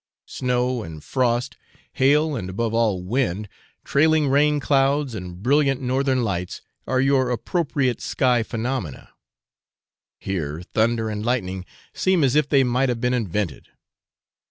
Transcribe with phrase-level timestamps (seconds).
[0.25, 1.57] Snow and frost,
[1.93, 3.47] hail and, above all, wind,
[3.83, 9.09] trailing rain clouds and brilliant northern lights, are your appropriate sky phenomena;
[10.17, 13.67] here, thunder and lightning seem as if they might have been invented.